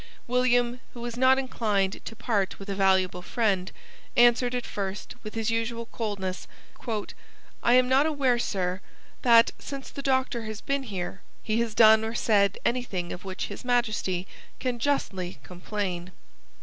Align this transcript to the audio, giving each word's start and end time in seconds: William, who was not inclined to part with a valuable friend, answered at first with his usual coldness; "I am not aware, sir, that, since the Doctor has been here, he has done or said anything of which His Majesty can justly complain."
William, 0.25 0.79
who 0.95 1.01
was 1.01 1.15
not 1.15 1.37
inclined 1.37 2.03
to 2.05 2.15
part 2.15 2.57
with 2.57 2.69
a 2.69 2.73
valuable 2.73 3.21
friend, 3.21 3.71
answered 4.17 4.55
at 4.55 4.65
first 4.65 5.13
with 5.21 5.35
his 5.35 5.51
usual 5.51 5.85
coldness; 5.91 6.47
"I 7.61 7.73
am 7.75 7.87
not 7.87 8.07
aware, 8.07 8.39
sir, 8.39 8.81
that, 9.21 9.51
since 9.59 9.91
the 9.91 10.01
Doctor 10.01 10.45
has 10.45 10.59
been 10.59 10.81
here, 10.89 11.21
he 11.43 11.59
has 11.59 11.75
done 11.75 12.03
or 12.03 12.15
said 12.15 12.57
anything 12.65 13.13
of 13.13 13.25
which 13.25 13.45
His 13.45 13.63
Majesty 13.63 14.25
can 14.59 14.79
justly 14.79 15.37
complain." 15.43 16.11